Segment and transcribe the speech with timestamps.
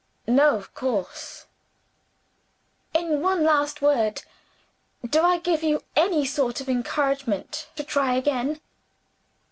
[0.25, 1.45] "No of course."
[2.91, 4.23] "In one last word,
[5.07, 8.59] do I give you any sort of encouragement to try again?"